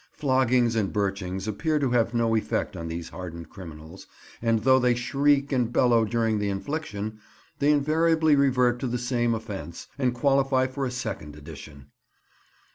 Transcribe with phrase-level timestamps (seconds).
[0.13, 4.07] Floggings and birchings appear to have no effect on these hardened criminals,
[4.41, 7.19] and though they shriek and bellow during the infliction,
[7.59, 11.91] they invariably revert to the same offence, and qualify for a second edition.